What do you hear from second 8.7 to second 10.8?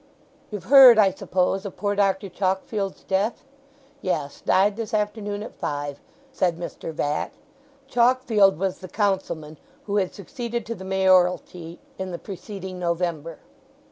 the Councilman who had succeeded to